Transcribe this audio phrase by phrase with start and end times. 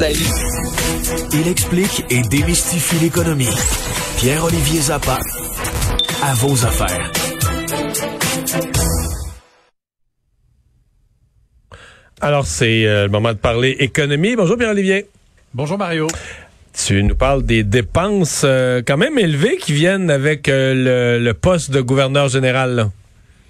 [0.00, 0.16] Salut.
[1.34, 3.50] Il explique et démystifie l'économie.
[4.16, 5.18] Pierre-Olivier Zappa,
[6.22, 7.12] à vos affaires.
[12.22, 14.36] Alors, c'est euh, le moment de parler économie.
[14.36, 15.04] Bonjour Pierre-Olivier.
[15.52, 16.06] Bonjour Mario.
[16.72, 21.34] Tu nous parles des dépenses euh, quand même élevées qui viennent avec euh, le, le,
[21.34, 22.74] poste de gouverneur général.
[22.74, 22.90] Là.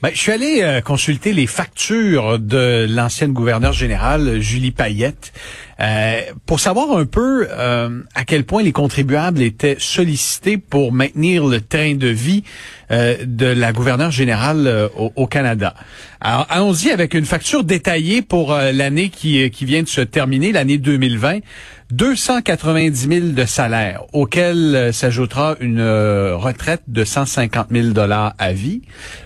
[0.00, 5.32] Ben, je suis allé euh, consulter les factures de l'ancienne gouverneure générale, Julie Payette,
[5.80, 11.46] euh, pour savoir un peu euh, à quel point les contribuables étaient sollicités pour maintenir
[11.46, 12.44] le train de vie
[12.90, 15.74] de la gouverneure générale au, au, Canada.
[16.22, 20.78] Alors, allons-y avec une facture détaillée pour l'année qui, qui vient de se terminer, l'année
[20.78, 21.40] 2020.
[21.90, 28.52] 290 000 de salaire, auquel euh, s'ajoutera une euh, retraite de 150 000 dollars à
[28.52, 28.82] vie.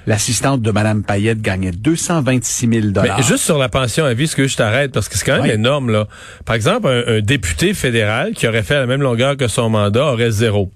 [0.06, 3.16] L'assistante de Mme Payette gagnait 226 000 dollars.
[3.18, 5.42] Mais juste sur la pension à vie, ce que je t'arrête, parce que c'est quand
[5.42, 6.06] même énorme, là.
[6.44, 10.30] Par exemple, un, député fédéral qui aurait fait la même longueur que son mandat aurait
[10.30, 10.70] zéro.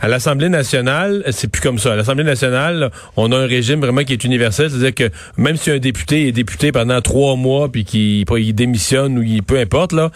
[0.00, 1.92] À l'Assemblée nationale, c'est plus comme ça.
[1.92, 5.70] À l'Assemblée nationale, on a un régime vraiment qui est universel, c'est-à-dire que même si
[5.70, 10.10] un député est député pendant trois mois puis qu'il démissionne ou il peu importe là,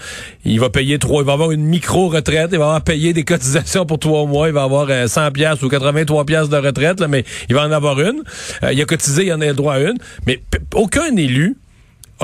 [0.44, 3.24] il va payer trois, il va avoir une micro retraite, il va avoir payé des
[3.24, 7.00] cotisations pour trois mois, il va avoir 100 euh, pièces ou 83 pièces de retraite
[7.00, 8.22] là, mais il va en avoir une.
[8.62, 10.40] Euh, il a cotisé, il en a le droit à une, mais
[10.74, 11.56] aucun élu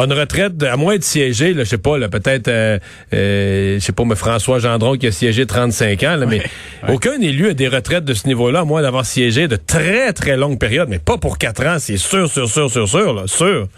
[0.05, 2.79] une retraite, à moins de siéger, là, je sais pas, là, peut-être, euh,
[3.13, 6.43] euh, je sais pas, mais François Gendron qui a siégé 35 ans, là, mais
[6.89, 10.37] aucun élu a des retraites de ce niveau-là, à moins d'avoir siégé de très, très
[10.37, 13.69] longues périodes, mais pas pour quatre ans, c'est sûr, sûr, sûr, sûr, sûr, là, sûr.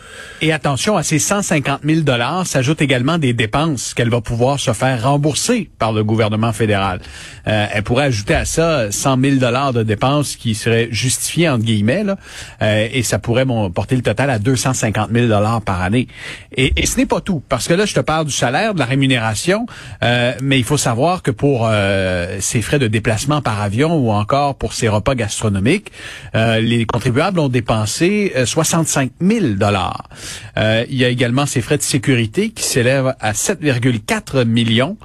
[0.42, 4.72] Et attention, à ces 150 000 dollars s'ajoutent également des dépenses qu'elle va pouvoir se
[4.72, 7.00] faire rembourser par le gouvernement fédéral.
[7.46, 11.64] Euh, elle pourrait ajouter à ça 100 000 dollars de dépenses qui seraient justifiées, entre
[11.64, 12.16] guillemets, là,
[12.62, 16.08] euh, et ça pourrait bon, porter le total à 250 000 dollars par année.
[16.56, 18.84] Et, ce n'est pas tout, parce que là, je te parle du salaire, de la
[18.84, 19.66] rémunération,
[20.02, 24.10] euh, mais il faut savoir que pour euh, ces frais de déplacement par avion ou
[24.10, 25.92] encore pour ces repas gastronomiques,
[26.34, 30.08] euh, les contribuables ont dépensé 65 000 dollars.
[30.56, 34.96] il y a également ces frais de sécurité qui s'élèvent à 7,4 millions.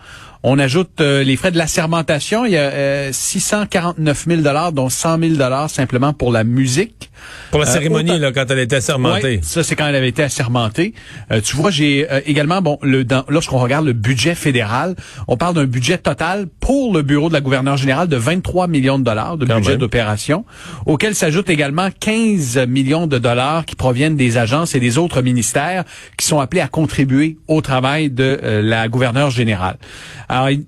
[0.47, 2.45] On ajoute euh, les frais de l'assermentation.
[2.45, 4.41] Il y a euh, 649 000
[4.73, 7.09] dont 100 000 simplement pour la musique.
[7.50, 9.39] Pour la euh, cérémonie, là, quand elle était assermentée.
[9.41, 10.94] ça, c'est quand elle avait été assermentée.
[11.31, 14.95] Euh, tu vois, j'ai également, bon, le, lorsqu'on regarde le budget fédéral,
[15.28, 19.00] on parle d'un budget total pour le bureau de la gouverneure générale de 23 millions
[19.00, 20.45] de dollars de budget d'opération,
[20.85, 25.85] auquel s'ajoutent également 15 millions de dollars qui proviennent des agences et des autres ministères
[26.17, 29.77] qui sont appelés à contribuer au travail de la gouverneure générale.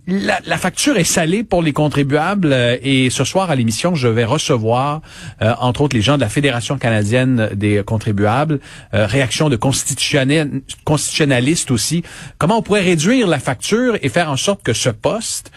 [0.08, 4.08] La, la, facture est salée pour les contribuables euh, et ce soir à l'émission, je
[4.08, 5.02] vais recevoir,
[5.42, 8.62] euh, entre autres, les gens de la Fédération canadienne des contribuables,
[8.94, 12.04] euh, réaction de constitutionnalistes aussi.
[12.38, 15.52] Comment on pourrait réduire la facture et faire en sorte que ce poste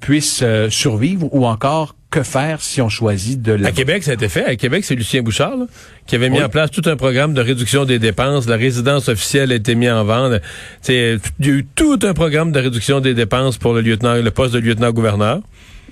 [0.00, 3.68] puisse survivre ou encore que faire si on choisit de la...
[3.68, 4.44] À Québec, ça a été fait.
[4.44, 5.56] À Québec, c'est Lucien Bouchard
[6.06, 8.48] qui avait mis en place tout un programme de réduction des dépenses.
[8.48, 10.40] La résidence officielle a été mise en vente.
[10.88, 14.30] Il y a eu tout un programme de réduction des dépenses pour le lieutenant, le
[14.30, 15.40] poste de lieutenant-gouverneur.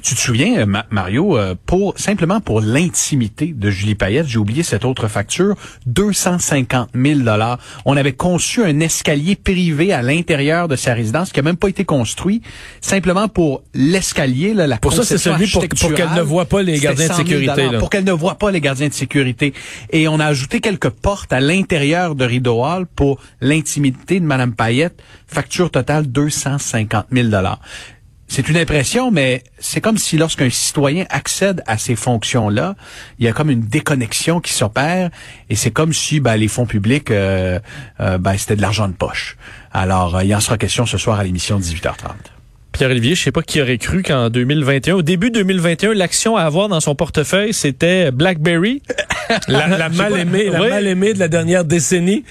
[0.03, 4.63] Tu te souviens, euh, Mario, euh, pour simplement pour l'intimité de Julie Payette, j'ai oublié
[4.63, 7.59] cette autre facture, 250 000 dollars.
[7.85, 11.69] On avait conçu un escalier privé à l'intérieur de sa résidence qui a même pas
[11.69, 12.43] été construit,
[12.81, 16.79] simplement pour l'escalier, la Pour ça, c'est celui pour, pour qu'elle ne voit pas les
[16.79, 17.69] gardiens de sécurité.
[17.79, 19.53] Pour qu'elle ne voit pas les gardiens de sécurité.
[19.91, 24.53] Et on a ajouté quelques portes à l'intérieur de Rideau Hall pour l'intimité de Madame
[24.53, 25.03] Payette.
[25.27, 27.61] Facture totale 250 000 dollars
[28.29, 32.77] c'est une impression, mais c'est comme si lorsqu'un citoyen accède à ces fonctions-là,
[33.19, 35.11] il y a comme une déconnexion qui s'opère,
[35.49, 37.59] et c'est comme si ben, les fonds publics, euh,
[38.01, 39.39] euh, ben, c'était de l'argent de poche.
[39.73, 42.13] Alors, euh, il y en sera question ce soir à l'émission 18h30.
[42.73, 46.69] Pierre-Olivier, je sais pas qui aurait cru qu'en 2021, au début 2021, l'action à avoir
[46.69, 48.83] dans son portefeuille, c'était BlackBerry.
[49.49, 52.25] la, mal aimée, la mal aimée de la dernière décennie.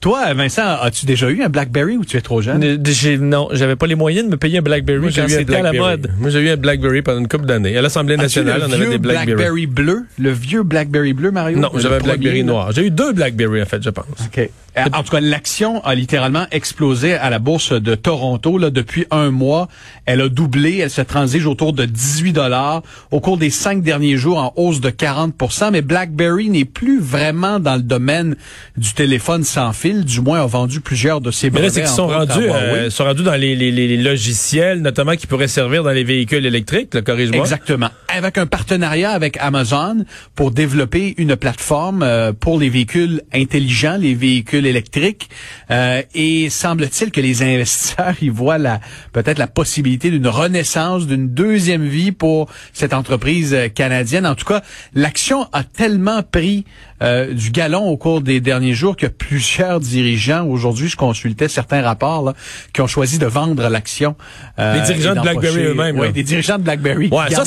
[0.00, 2.82] Toi, Vincent, as-tu déjà eu un BlackBerry ou tu es trop jeune?
[3.20, 6.12] non, j'avais pas les moyens de me payer un BlackBerry quand c'était à la mode.
[6.18, 7.76] Moi, j'ai eu un BlackBerry pendant une couple d'années.
[7.76, 9.34] À l'Assemblée nationale, on avait des BlackBerry.
[9.34, 10.06] BlackBerry bleu?
[10.18, 11.58] Le vieux BlackBerry bleu, Mario?
[11.58, 12.72] Non, j'avais un BlackBerry noir.
[12.72, 14.06] J'ai eu deux BlackBerry, en fait, je pense.
[14.26, 14.50] OK.
[14.94, 19.30] En tout cas, l'action a littéralement explosé à la bourse de Toronto là, depuis un
[19.30, 19.68] mois.
[20.06, 24.16] Elle a doublé, elle se transige autour de 18 dollars au cours des cinq derniers
[24.16, 28.36] jours en hausse de 40% Mais BlackBerry n'est plus vraiment dans le domaine
[28.76, 29.87] du téléphone sans fil.
[29.92, 31.62] Du moins, a vendu plusieurs de ses brevets.
[31.62, 35.16] Mais là, c'est qu'ils sont rendus, euh, sont rendus dans les, les, les, logiciels, notamment
[35.16, 37.00] qui pourraient servir dans les véhicules électriques.
[37.02, 37.40] Corrige-moi.
[37.40, 37.88] Exactement.
[38.18, 40.04] Avec un partenariat avec Amazon
[40.34, 45.30] pour développer une plateforme euh, pour les véhicules intelligents, les véhicules électriques.
[45.70, 48.80] Euh, et semble-t-il que les investisseurs y voient la
[49.12, 54.26] peut-être la possibilité d'une renaissance, d'une deuxième vie pour cette entreprise canadienne.
[54.26, 54.62] En tout cas,
[54.94, 56.64] l'action a tellement pris
[57.00, 61.80] euh, du galon au cours des derniers jours que plusieurs dirigeants, aujourd'hui, je consultais certains
[61.80, 62.34] rapports, là,
[62.72, 64.16] qui ont choisi de vendre l'action.
[64.58, 65.98] Euh, les dirigeants de BlackBerry eux-mêmes.
[65.98, 67.08] Oui, des dirigeants de BlackBerry.
[67.08, 67.44] Ouais, ça,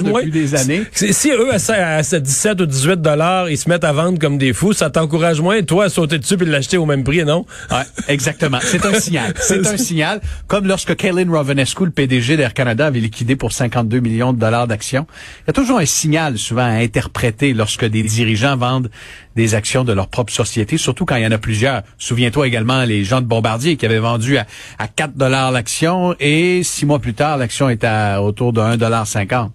[0.00, 0.32] ça encourage moins.
[0.32, 0.82] des années.
[0.92, 4.72] Si eux, à, 17 ou 18 dollars, ils se mettent à vendre comme des fous,
[4.72, 7.46] ça t'encourage moins, toi, à sauter dessus et de l'acheter au même prix, non?
[7.70, 8.58] Ouais, exactement.
[8.62, 9.34] C'est un signal.
[9.40, 10.20] C'est un signal.
[10.46, 14.66] Comme lorsque Kaylin Rovanescu, le PDG d'Air Canada, avait liquidé pour 52 millions de dollars
[14.66, 15.06] d'actions.
[15.42, 18.90] Il y a toujours un signal, souvent, à interpréter lorsque des dirigeants vendent
[19.40, 21.82] des actions de leur propre société, surtout quand il y en a plusieurs.
[21.96, 24.46] Souviens-toi également les gens de Bombardier qui avaient vendu à,
[24.94, 29.50] 4 dollars l'action et six mois plus tard, l'action était à autour de 1,50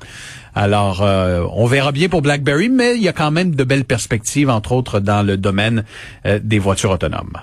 [0.57, 3.83] alors, euh, on verra bien pour BlackBerry, mais il y a quand même de belles
[3.83, 5.83] perspectives, entre autres dans le domaine
[6.25, 7.33] euh, des voitures autonomes.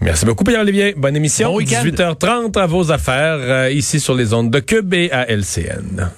[0.00, 0.94] Merci beaucoup, Pierre-Olivier.
[0.96, 1.56] Bonne émission.
[1.56, 6.10] 18h30 à vos affaires, euh, ici sur les ondes de Cube et à LCN.